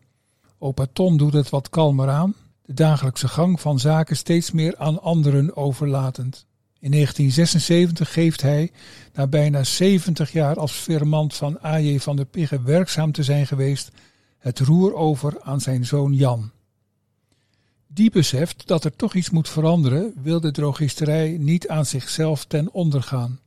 Opa 0.60 0.86
Ton 0.94 1.18
doet 1.18 1.34
het 1.34 1.50
wat 1.50 1.70
kalmer 1.70 2.10
aan, 2.10 2.36
de 2.66 2.74
dagelijkse 2.74 3.28
gang 3.28 3.62
van 3.62 3.80
zaken 3.80 4.16
steeds 4.16 4.52
meer 4.52 4.78
aan 4.78 5.02
anderen 5.02 5.56
overlatend. 5.56 6.46
In 6.80 6.92
1976 6.92 8.14
geeft 8.14 8.42
hij, 8.42 8.72
na 9.14 9.28
bijna 9.28 9.64
70 9.64 10.32
jaar 10.32 10.60
als 10.60 10.72
firmant 10.72 11.34
van 11.34 11.58
A.J. 11.66 12.00
van 12.00 12.16
der 12.16 12.26
Pigge 12.26 12.62
werkzaam 12.62 13.12
te 13.12 13.24
zijn 13.24 13.48
geweest, 13.48 13.92
het 14.38 14.60
roer 14.60 14.94
over 14.94 15.42
aan 15.42 15.62
zijn 15.62 15.86
zoon 15.86 16.14
Jan. 16.14 16.52
Die 17.94 18.12
beseft 18.12 18.68
dat 18.68 18.84
er 18.84 18.96
toch 18.96 19.14
iets 19.14 19.30
moet 19.30 19.50
veranderen, 19.50 20.14
wil 20.22 20.40
de 20.40 20.52
drogisterij 20.52 21.38
niet 21.40 21.68
aan 21.68 21.86
zichzelf 21.86 22.46
ten 22.46 22.72
onder 22.72 23.04
gaan. 23.04 23.40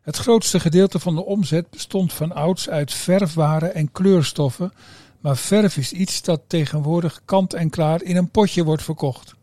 Het 0.00 0.16
grootste 0.16 0.60
gedeelte 0.60 0.98
van 0.98 1.14
de 1.14 1.24
omzet 1.24 1.70
bestond 1.70 2.12
van 2.12 2.32
ouds 2.32 2.68
uit 2.68 2.92
verfwaren 2.92 3.74
en 3.74 3.92
kleurstoffen, 3.92 4.72
maar 5.20 5.36
verf 5.36 5.76
is 5.76 5.92
iets 5.92 6.22
dat 6.22 6.40
tegenwoordig 6.46 7.20
kant 7.24 7.54
en 7.54 7.70
klaar 7.70 8.02
in 8.02 8.16
een 8.16 8.30
potje 8.30 8.64
wordt 8.64 8.82
verkocht. 8.82 9.34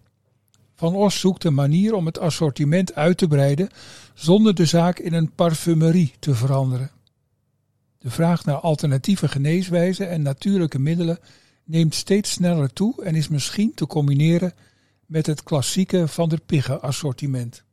Van 0.75 0.95
Os 0.95 1.19
zoekt 1.19 1.43
een 1.43 1.53
manier 1.53 1.93
om 1.93 2.05
het 2.05 2.19
assortiment 2.19 2.95
uit 2.95 3.17
te 3.17 3.27
breiden 3.27 3.69
zonder 4.13 4.55
de 4.55 4.65
zaak 4.65 4.99
in 4.99 5.13
een 5.13 5.31
parfumerie 5.31 6.13
te 6.19 6.35
veranderen. 6.35 6.91
De 7.99 8.09
vraag 8.09 8.45
naar 8.45 8.59
alternatieve 8.59 9.27
geneeswijzen 9.27 10.09
en 10.09 10.21
natuurlijke 10.21 10.79
middelen 10.79 11.19
neemt 11.65 11.95
steeds 11.95 12.31
sneller 12.31 12.73
toe 12.73 13.03
en 13.03 13.15
is 13.15 13.27
misschien 13.27 13.73
te 13.73 13.87
combineren 13.87 14.53
met 15.05 15.25
het 15.25 15.43
klassieke 15.43 16.07
Van 16.07 16.29
der 16.29 16.41
Pigge 16.41 16.79
assortiment. 16.79 17.63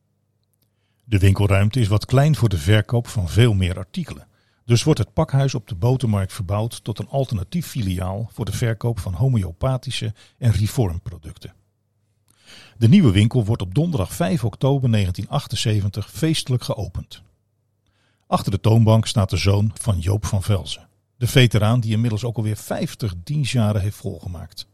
De 1.04 1.18
winkelruimte 1.18 1.80
is 1.80 1.88
wat 1.88 2.04
klein 2.04 2.36
voor 2.36 2.48
de 2.48 2.58
verkoop 2.58 3.06
van 3.06 3.28
veel 3.28 3.54
meer 3.54 3.78
artikelen. 3.78 4.26
Dus 4.64 4.82
wordt 4.82 4.98
het 4.98 5.12
pakhuis 5.12 5.54
op 5.54 5.68
de 5.68 5.74
botermarkt 5.74 6.32
verbouwd 6.32 6.84
tot 6.84 6.98
een 6.98 7.08
alternatief 7.08 7.66
filiaal 7.66 8.30
voor 8.32 8.44
de 8.44 8.52
verkoop 8.52 8.98
van 8.98 9.14
homeopathische 9.14 10.14
en 10.38 10.52
reformproducten. 10.52 11.54
De 12.78 12.88
nieuwe 12.88 13.10
winkel 13.10 13.44
wordt 13.44 13.62
op 13.62 13.74
donderdag 13.74 14.14
5 14.14 14.44
oktober 14.44 14.90
1978 14.90 16.10
feestelijk 16.10 16.64
geopend. 16.64 17.22
Achter 18.26 18.52
de 18.52 18.60
toonbank 18.60 19.06
staat 19.06 19.30
de 19.30 19.36
zoon 19.36 19.70
van 19.74 19.98
Joop 19.98 20.26
van 20.26 20.42
Velzen, 20.42 20.88
de 21.22 21.28
veteraan 21.28 21.80
die 21.80 21.92
inmiddels 21.92 22.24
ook 22.24 22.36
alweer 22.36 22.56
50 22.56 23.14
dienstjaren 23.24 23.80
heeft 23.80 23.96
volgemaakt. 23.96 24.66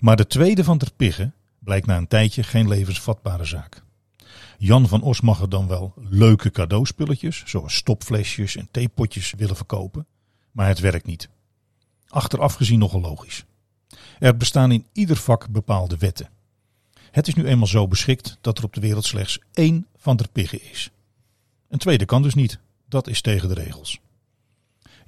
Maar 0.00 0.16
de 0.16 0.26
tweede 0.26 0.64
van 0.64 0.78
der 0.78 0.92
Pigge 0.96 1.32
blijkt 1.58 1.86
na 1.86 1.96
een 1.96 2.06
tijdje 2.06 2.42
geen 2.42 2.68
levensvatbare 2.68 3.44
zaak. 3.44 3.82
Jan 4.58 4.88
van 4.88 5.02
Os 5.02 5.20
mag 5.20 5.40
er 5.40 5.48
dan 5.48 5.66
wel 5.66 5.94
leuke 5.96 6.50
cadeauspulletjes, 6.50 7.42
zoals 7.46 7.74
stopflesjes 7.74 8.56
en 8.56 8.68
theepotjes, 8.70 9.32
willen 9.36 9.56
verkopen, 9.56 10.06
maar 10.52 10.68
het 10.68 10.78
werkt 10.78 11.06
niet. 11.06 11.28
Achteraf 12.08 12.54
gezien 12.54 12.78
nogal 12.78 13.00
logisch. 13.00 13.44
Er 14.18 14.36
bestaan 14.36 14.72
in 14.72 14.86
ieder 14.92 15.16
vak 15.16 15.48
bepaalde 15.48 15.96
wetten. 15.96 16.30
Het 17.10 17.28
is 17.28 17.34
nu 17.34 17.44
eenmaal 17.44 17.66
zo 17.66 17.88
beschikt 17.88 18.38
dat 18.40 18.58
er 18.58 18.64
op 18.64 18.74
de 18.74 18.80
wereld 18.80 19.04
slechts 19.04 19.38
één 19.52 19.86
van 19.96 20.16
der 20.16 20.28
Pigge 20.28 20.60
is. 20.60 20.90
Een 21.68 21.78
tweede 21.78 22.04
kan 22.04 22.22
dus 22.22 22.34
niet. 22.34 22.58
Dat 22.88 23.08
is 23.08 23.20
tegen 23.20 23.48
de 23.48 23.54
regels. 23.54 24.00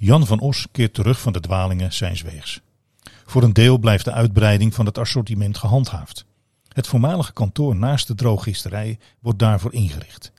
Jan 0.00 0.26
van 0.26 0.40
Os 0.40 0.66
keert 0.72 0.94
terug 0.94 1.20
van 1.20 1.32
de 1.32 1.40
dwalingen 1.40 1.92
zijns 1.92 2.22
weegs. 2.22 2.60
Voor 3.24 3.42
een 3.42 3.52
deel 3.52 3.78
blijft 3.78 4.04
de 4.04 4.12
uitbreiding 4.12 4.74
van 4.74 4.86
het 4.86 4.98
assortiment 4.98 5.58
gehandhaafd. 5.58 6.24
Het 6.68 6.86
voormalige 6.86 7.32
kantoor 7.32 7.76
naast 7.76 8.06
de 8.06 8.14
drooggisterij 8.14 8.98
wordt 9.20 9.38
daarvoor 9.38 9.72
ingericht. 9.72 10.32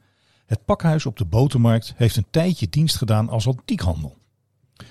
Het 0.46 0.66
pakhuis 0.66 1.06
op 1.06 1.18
de 1.18 1.26
botermarkt 1.26 1.94
heeft 1.96 2.16
een 2.16 2.26
tijdje 2.30 2.70
dienst 2.70 2.98
gedaan 2.98 3.30
als 3.30 3.48
antiekhandel. 3.48 4.18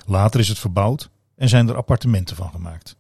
Later 0.06 0.40
is 0.40 0.48
het 0.48 0.58
verbouwd 0.58 1.10
en 1.36 1.48
zijn 1.48 1.68
er 1.68 1.76
appartementen 1.76 2.36
van 2.36 2.50
gemaakt. 2.50 2.96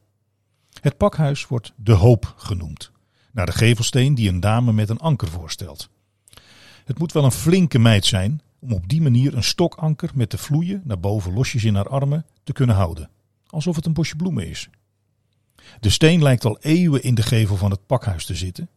Het 0.80 0.96
pakhuis 0.96 1.46
wordt 1.46 1.72
De 1.76 1.92
Hoop 1.92 2.34
genoemd, 2.36 2.90
naar 3.32 3.46
de 3.46 3.52
gevelsteen 3.52 4.14
die 4.14 4.28
een 4.28 4.40
dame 4.40 4.72
met 4.72 4.88
een 4.88 5.00
anker 5.00 5.28
voorstelt. 5.28 5.88
Het 6.84 6.98
moet 6.98 7.12
wel 7.12 7.24
een 7.24 7.32
flinke 7.32 7.78
meid 7.78 8.06
zijn 8.06 8.40
om 8.58 8.72
op 8.72 8.88
die 8.88 9.02
manier 9.02 9.36
een 9.36 9.42
stokanker 9.42 10.10
met 10.14 10.30
de 10.30 10.38
vloeien 10.38 10.80
naar 10.84 11.00
boven 11.00 11.32
losjes 11.32 11.64
in 11.64 11.74
haar 11.74 11.88
armen 11.88 12.26
te 12.44 12.52
kunnen 12.52 12.76
houden, 12.76 13.10
alsof 13.46 13.76
het 13.76 13.86
een 13.86 13.92
bosje 13.92 14.16
bloemen 14.16 14.48
is. 14.48 14.68
De 15.80 15.90
steen 15.90 16.22
lijkt 16.22 16.44
al 16.44 16.58
eeuwen 16.60 17.02
in 17.02 17.14
de 17.14 17.22
gevel 17.22 17.56
van 17.56 17.70
het 17.70 17.86
pakhuis 17.86 18.26
te 18.26 18.34
zitten, 18.34 18.68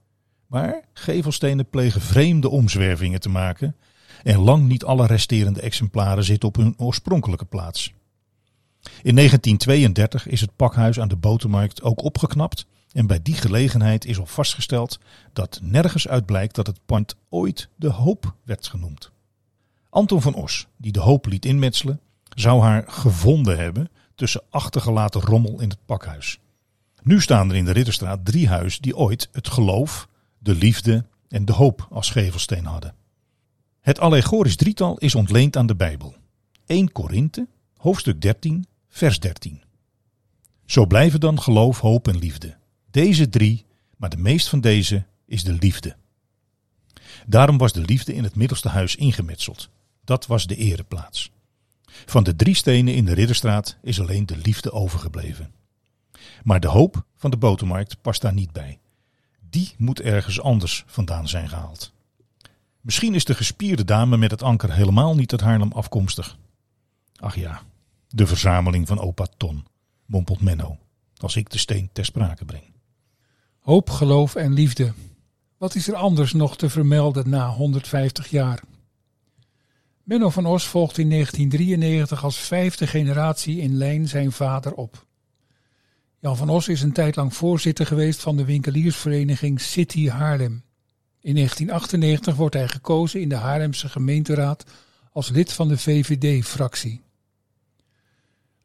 maar 0.48 0.84
gevelstenen 0.94 1.70
plegen 1.70 2.02
vreemde 2.02 2.50
omzwervingen 2.50 3.20
te 3.20 3.30
maken 3.30 3.76
en 4.24 4.40
lang 4.40 4.68
niet 4.68 4.84
alle 4.84 5.06
resterende 5.06 5.62
exemplaren 5.62 6.24
zitten 6.24 6.50
op 6.50 6.56
hun 6.56 6.74
oorspronkelijke 6.78 7.46
plaats. 7.46 7.94
In 8.82 9.16
1932 9.16 10.28
is 10.28 10.42
het 10.42 10.56
pakhuis 10.56 11.00
aan 11.00 11.08
de 11.08 11.16
botermarkt 11.16 11.82
ook 11.82 12.04
opgeknapt 12.04 12.66
en 12.92 13.08
bij 13.08 13.22
die 13.22 13.36
gelegenheid 13.36 14.06
is 14.06 14.20
al 14.20 14.26
vastgesteld 14.26 15.00
dat 15.34 15.60
nergens 15.64 16.08
uit 16.08 16.26
blijkt 16.26 16.56
dat 16.56 16.68
het 16.68 16.80
pand 16.86 17.16
ooit 17.30 17.70
de 17.76 17.90
Hoop 17.90 18.36
werd 18.44 18.68
genoemd. 18.68 19.12
Anton 19.92 20.22
van 20.22 20.34
Os, 20.34 20.68
die 20.78 20.92
de 20.92 21.00
Hoop 21.00 21.26
liet 21.26 21.46
inmetselen, 21.46 22.00
zou 22.36 22.62
haar 22.62 22.84
gevonden 22.88 23.58
hebben 23.58 23.90
tussen 24.16 24.42
achtergelaten 24.50 25.22
rommel 25.22 25.62
in 25.62 25.70
het 25.70 25.86
pakhuis. 25.86 26.40
Nu 27.04 27.22
staan 27.22 27.50
er 27.50 27.56
in 27.56 27.66
de 27.66 27.72
Ridderstraat 27.72 28.26
drie 28.26 28.48
huizen 28.48 28.82
die 28.82 28.98
ooit 28.98 29.30
het 29.32 29.48
geloof, 29.48 30.08
de 30.38 30.56
liefde 30.56 31.06
en 31.28 31.46
de 31.46 31.54
hoop 31.54 31.88
als 31.90 32.10
gevelsteen 32.10 32.66
hadden. 32.66 32.96
Het 33.82 34.00
allegorisch 34.00 34.56
drietal 34.56 34.98
is 34.98 35.16
ontleend 35.16 35.58
aan 35.58 35.66
de 35.66 35.76
Bijbel. 35.76 36.16
1 36.66 36.92
Korinthe, 36.92 37.48
hoofdstuk 37.78 38.22
13, 38.22 38.66
vers 38.90 39.20
13. 39.20 39.62
Zo 40.66 40.86
blijven 40.86 41.20
dan 41.20 41.42
geloof, 41.42 41.80
hoop 41.80 42.08
en 42.08 42.18
liefde. 42.18 42.58
Deze 42.92 43.30
drie, 43.30 43.66
maar 43.98 44.10
de 44.10 44.18
meest 44.18 44.50
van 44.50 44.62
deze 44.62 45.06
is 45.26 45.44
de 45.44 45.54
liefde. 45.54 45.96
Daarom 47.26 47.58
was 47.58 47.74
de 47.74 47.82
liefde 47.82 48.14
in 48.14 48.24
het 48.24 48.36
middelste 48.36 48.70
huis 48.70 48.96
ingemetseld. 48.96 49.70
Dat 50.12 50.25
was 50.25 50.48
de 50.48 50.56
ereplaats. 50.56 51.32
Van 51.86 52.24
de 52.24 52.36
drie 52.36 52.56
stenen 52.56 52.94
in 52.94 53.06
de 53.06 53.13
Ridderstraat 53.13 53.77
is 53.82 54.00
alleen 54.00 54.25
de 54.25 54.38
liefde 54.38 54.72
overgebleven. 54.72 55.53
Maar 56.44 56.60
de 56.60 56.68
hoop 56.68 57.06
van 57.15 57.32
de 57.32 57.38
botermarkt 57.38 58.01
past 58.01 58.22
daar 58.22 58.34
niet 58.34 58.51
bij. 58.51 58.80
Die 59.50 59.74
moet 59.77 60.01
ergens 60.01 60.41
anders 60.41 60.84
vandaan 60.88 61.27
zijn 61.27 61.50
gehaald. 61.50 61.94
Misschien 62.82 63.15
is 63.15 63.25
de 63.25 63.34
gespierde 63.34 63.86
dame 63.86 64.18
met 64.18 64.32
het 64.32 64.44
anker 64.44 64.74
helemaal 64.74 65.15
niet 65.15 65.32
uit 65.32 65.41
Haarlem 65.41 65.72
afkomstig. 65.72 66.38
Ach 67.15 67.36
ja, 67.36 67.62
de 68.08 68.27
verzameling 68.27 68.88
van 68.88 69.00
opa 69.00 69.27
Ton, 69.38 69.65
mompelt 70.06 70.41
Menno, 70.41 70.77
als 71.18 71.36
ik 71.36 71.50
de 71.50 71.58
steen 71.58 71.89
ter 71.94 72.06
sprake 72.06 72.46
breng. 72.46 72.74
Hoop, 73.60 73.89
geloof 73.89 74.36
en 74.36 74.53
liefde. 74.53 74.94
Wat 75.58 75.75
is 75.75 75.88
er 75.88 75.96
anders 75.96 76.34
nog 76.34 76.58
te 76.58 76.70
vermelden 76.70 77.30
na 77.30 77.50
150 77.50 78.30
jaar? 78.30 78.62
Menno 80.03 80.29
van 80.29 80.46
Os 80.46 80.67
volgt 80.67 80.98
in 80.98 81.10
1993 81.10 82.24
als 82.24 82.38
vijfde 82.38 82.88
generatie 82.88 83.58
in 83.58 83.77
lijn 83.77 84.08
zijn 84.08 84.31
vader 84.31 84.74
op. 84.74 85.05
Jan 86.20 86.38
van 86.38 86.50
Os 86.50 86.67
is 86.67 86.81
een 86.81 86.91
tijd 86.91 87.15
lang 87.15 87.36
voorzitter 87.36 87.86
geweest 87.86 88.22
van 88.22 88.38
de 88.38 88.46
winkeliersvereniging 88.46 89.62
City 89.62 90.10
Haarlem. 90.10 90.63
In 91.20 91.36
1998 91.36 92.36
wordt 92.36 92.55
hij 92.55 92.67
gekozen 92.67 93.22
in 93.22 93.29
de 93.29 93.36
Haarlemse 93.36 93.89
gemeenteraad 93.89 94.63
als 95.12 95.29
lid 95.29 95.53
van 95.53 95.67
de 95.67 95.77
VVD-fractie. 95.77 97.01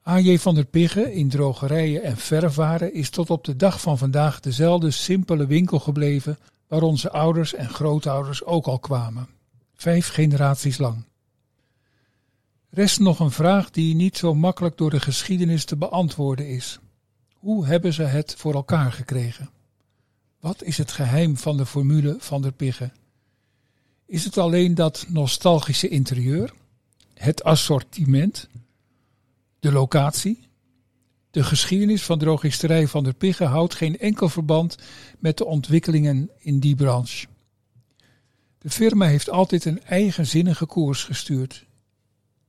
A.J. 0.09 0.39
van 0.39 0.55
der 0.55 0.65
Pigge 0.65 1.15
in 1.15 1.29
drogerijen 1.29 2.03
en 2.03 2.17
verfwaren 2.17 2.95
is 2.95 3.11
tot 3.11 3.31
op 3.31 3.45
de 3.45 3.57
dag 3.57 3.81
van 3.81 3.99
vandaag 3.99 4.41
dezelfde 4.41 4.91
simpele 4.91 5.47
winkel 5.47 5.79
gebleven 5.79 6.39
waar 6.69 6.83
onze 6.83 7.11
ouders 7.11 7.55
en 7.55 7.69
grootouders 7.69 8.45
ook 8.45 8.67
al 8.67 8.79
kwamen. 8.79 9.29
Vijf 9.75 10.09
generaties 10.09 10.79
lang. 10.79 11.05
Rest 12.77 13.01
nog 13.01 13.21
een 13.21 13.31
vraag 13.31 13.71
die 13.71 13.95
niet 13.95 14.17
zo 14.17 14.35
makkelijk 14.35 14.77
door 14.77 14.91
de 14.91 15.01
geschiedenis 15.01 15.65
te 15.65 15.77
beantwoorden 15.77 16.49
is. 16.49 16.79
Hoe 17.35 17.67
hebben 17.67 17.93
ze 17.93 18.03
het 18.03 18.35
voor 18.39 18.55
elkaar 18.55 18.93
gekregen? 18.93 19.51
Wat 20.41 20.63
is 20.63 20.79
het 20.79 20.93
geheim 20.93 21.37
van 21.37 21.57
de 21.57 21.67
formule 21.67 22.17
van 22.19 22.43
der 22.43 22.53
Pigge? 22.53 22.91
Is 24.07 24.25
het 24.25 24.39
alleen 24.39 24.75
dat 24.75 25.07
nostalgische 25.09 25.89
interieur, 25.89 26.53
het 27.15 27.45
assortiment, 27.45 28.49
de 29.61 29.73
locatie? 29.73 30.49
De 31.31 31.45
geschiedenis 31.45 32.03
van 32.03 32.19
drogisterij 32.19 32.89
van 32.89 33.05
der 33.05 33.15
Piggen 33.15 33.47
houdt 33.47 33.75
geen 33.75 33.99
enkel 33.99 34.29
verband 34.29 34.77
met 35.19 35.39
de 35.39 35.45
ontwikkelingen 35.45 36.31
in 36.39 36.61
die 36.61 36.75
branche. 36.75 37.27
De 38.59 38.71
firma 38.71 39.07
heeft 39.07 39.31
altijd 39.31 39.65
een 39.65 39.83
eigenzinnige 39.85 40.67
koers 40.67 41.05
gestuurd. 41.05 41.66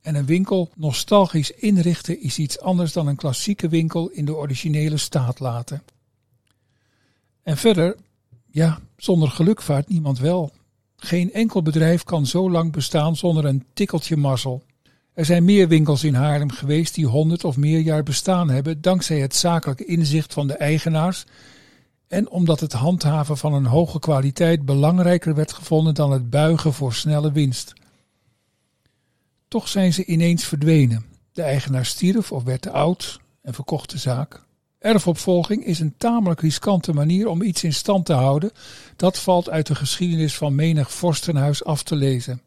En 0.08 0.14
een 0.14 0.26
winkel 0.26 0.70
nostalgisch 0.76 1.50
inrichten 1.50 2.22
is 2.22 2.38
iets 2.38 2.60
anders 2.60 2.92
dan 2.92 3.06
een 3.06 3.16
klassieke 3.16 3.68
winkel 3.68 4.08
in 4.08 4.24
de 4.24 4.36
originele 4.36 4.96
staat 4.96 5.40
laten. 5.40 5.82
En 7.42 7.56
verder, 7.56 7.96
ja, 8.50 8.78
zonder 8.96 9.30
geluk 9.30 9.62
vaart 9.62 9.88
niemand 9.88 10.18
wel. 10.18 10.50
Geen 10.96 11.32
enkel 11.32 11.62
bedrijf 11.62 12.04
kan 12.04 12.26
zo 12.26 12.50
lang 12.50 12.72
bestaan 12.72 13.16
zonder 13.16 13.44
een 13.44 13.64
tikkeltje 13.72 14.16
mazzel. 14.16 14.62
Er 15.12 15.24
zijn 15.24 15.44
meer 15.44 15.68
winkels 15.68 16.04
in 16.04 16.14
Haarlem 16.14 16.50
geweest 16.50 16.94
die 16.94 17.06
honderd 17.06 17.44
of 17.44 17.56
meer 17.56 17.80
jaar 17.80 18.02
bestaan 18.02 18.50
hebben, 18.50 18.80
dankzij 18.80 19.20
het 19.20 19.34
zakelijke 19.34 19.84
inzicht 19.84 20.32
van 20.32 20.46
de 20.46 20.54
eigenaars 20.54 21.24
en 22.06 22.30
omdat 22.30 22.60
het 22.60 22.72
handhaven 22.72 23.36
van 23.36 23.54
een 23.54 23.66
hoge 23.66 23.98
kwaliteit 23.98 24.64
belangrijker 24.64 25.34
werd 25.34 25.52
gevonden 25.52 25.94
dan 25.94 26.10
het 26.10 26.30
buigen 26.30 26.72
voor 26.72 26.94
snelle 26.94 27.32
winst. 27.32 27.76
Toch 29.48 29.68
zijn 29.68 29.92
ze 29.92 30.04
ineens 30.04 30.44
verdwenen. 30.44 31.04
De 31.32 31.42
eigenaar 31.42 31.86
stierf 31.86 32.32
of 32.32 32.42
werd 32.42 32.62
te 32.62 32.70
oud 32.70 33.20
en 33.42 33.54
verkocht 33.54 33.90
de 33.90 33.98
zaak. 33.98 34.46
Erfopvolging 34.78 35.64
is 35.64 35.80
een 35.80 35.94
tamelijk 35.96 36.40
riskante 36.40 36.92
manier 36.92 37.28
om 37.28 37.42
iets 37.42 37.64
in 37.64 37.72
stand 37.72 38.06
te 38.06 38.12
houden. 38.12 38.50
Dat 38.96 39.18
valt 39.18 39.50
uit 39.50 39.66
de 39.66 39.74
geschiedenis 39.74 40.36
van 40.36 40.54
menig 40.54 40.92
vorstenhuis 40.92 41.64
af 41.64 41.82
te 41.82 41.96
lezen. 41.96 42.42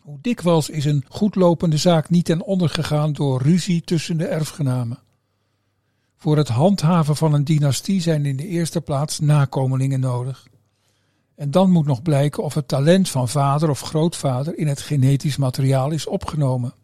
Hoe 0.00 0.18
dikwijls 0.20 0.70
is 0.70 0.84
een 0.84 1.04
goedlopende 1.08 1.76
zaak 1.76 2.10
niet 2.10 2.24
ten 2.24 2.42
onder 2.42 2.68
gegaan 2.68 3.12
door 3.12 3.42
ruzie 3.42 3.80
tussen 3.80 4.16
de 4.16 4.26
erfgenamen. 4.26 4.98
Voor 6.16 6.36
het 6.36 6.48
handhaven 6.48 7.16
van 7.16 7.32
een 7.32 7.44
dynastie 7.44 8.00
zijn 8.00 8.26
in 8.26 8.36
de 8.36 8.46
eerste 8.46 8.80
plaats 8.80 9.18
nakomelingen 9.18 10.00
nodig. 10.00 10.48
En 11.38 11.50
dan 11.50 11.70
moet 11.70 11.86
nog 11.86 12.02
blijken 12.02 12.42
of 12.42 12.54
het 12.54 12.68
talent 12.68 13.08
van 13.08 13.28
vader 13.28 13.70
of 13.70 13.80
grootvader 13.80 14.58
in 14.58 14.66
het 14.66 14.80
genetisch 14.80 15.36
materiaal 15.36 15.90
is 15.90 16.06
opgenomen. 16.06 16.74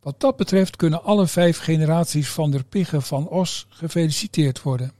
Wat 0.00 0.20
dat 0.20 0.36
betreft 0.36 0.76
kunnen 0.76 1.04
alle 1.04 1.26
vijf 1.26 1.58
generaties 1.58 2.28
van 2.28 2.50
der 2.50 2.64
Piggen 2.64 3.02
van 3.02 3.28
Os 3.28 3.66
gefeliciteerd 3.68 4.62
worden. 4.62 4.92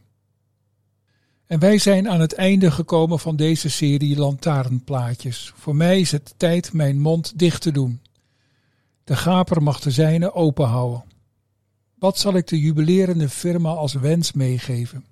En 1.47 1.59
wij 1.59 1.79
zijn 1.79 2.09
aan 2.09 2.21
het 2.21 2.35
einde 2.35 2.71
gekomen 2.71 3.19
van 3.19 3.37
deze 3.37 3.71
serie 3.71 4.17
lantaarnplaatjes. 4.17 5.53
Voor 5.57 5.77
mij 5.77 6.01
is 6.01 6.13
het 6.13 6.35
tijd 6.37 6.73
mijn 6.73 7.01
mond 7.01 7.39
dicht 7.39 7.63
te 7.63 7.73
doen. 7.73 8.01
De 9.05 9.17
gaper 9.17 9.63
mag 9.63 9.81
de 9.81 9.91
zijne 9.91 10.35
open 10.35 10.67
houden. 10.67 11.05
Wat 11.99 12.19
zal 12.19 12.35
ik 12.35 12.47
de 12.47 12.61
jubilerende 12.61 13.29
firma 13.29 13.71
als 13.71 13.93
wens 13.93 14.33
meegeven? 14.33 15.05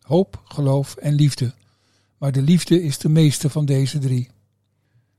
Hoop, 0.00 0.42
geloof 0.44 0.96
en 0.96 1.14
liefde. 1.14 1.52
Maar 2.18 2.32
de 2.32 2.42
liefde 2.42 2.82
is 2.82 2.98
de 2.98 3.08
meeste 3.08 3.50
van 3.50 3.64
deze 3.64 3.98
drie. 3.98 4.28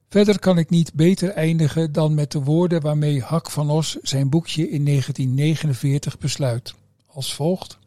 Verder 0.10 0.40
kan 0.40 0.58
ik 0.58 0.70
niet 0.70 0.94
beter 0.94 1.30
eindigen 1.30 1.92
dan 1.92 2.14
met 2.14 2.32
de 2.32 2.44
woorden 2.44 2.82
waarmee 2.82 3.22
Hak 3.22 3.52
van 3.52 3.70
Os 3.70 3.98
zijn 4.02 4.30
boekje 4.30 4.70
in 4.70 4.86
1949 4.86 6.18
besluit. 6.18 6.74
Als 7.06 7.34
volgt. 7.34 7.78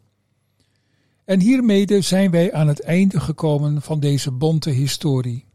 En 1.25 1.39
hiermede 1.39 2.01
zijn 2.01 2.31
wij 2.31 2.53
aan 2.53 2.67
het 2.67 2.81
einde 2.81 3.19
gekomen 3.19 3.81
van 3.81 3.99
deze 3.99 4.31
bonte 4.31 4.69
historie. 4.69 5.45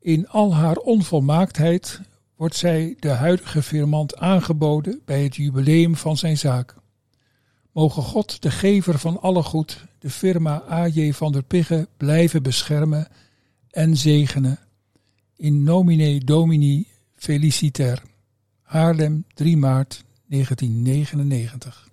In 0.00 0.28
al 0.28 0.54
haar 0.54 0.76
onvolmaaktheid 0.76 2.00
wordt 2.36 2.56
zij 2.56 2.96
de 2.98 3.08
huidige 3.08 3.62
firmant 3.62 4.16
aangeboden 4.16 5.00
bij 5.04 5.22
het 5.22 5.36
jubileum 5.36 5.96
van 5.96 6.16
zijn 6.16 6.38
zaak. 6.38 6.74
Mogen 7.72 8.02
God, 8.02 8.42
de 8.42 8.50
gever 8.50 8.98
van 8.98 9.20
alle 9.20 9.42
goed, 9.42 9.85
de 10.06 10.12
firma 10.12 10.62
A.J. 10.70 11.12
van 11.12 11.32
der 11.32 11.42
Pigge 11.42 11.88
blijven 11.96 12.42
beschermen 12.42 13.08
en 13.70 13.96
zegenen. 13.96 14.58
In 15.36 15.62
nomine 15.62 16.18
Domini 16.24 16.86
Feliciter. 17.16 18.02
Haarlem, 18.62 19.24
3 19.34 19.56
maart 19.56 20.04
1999. 20.26 21.85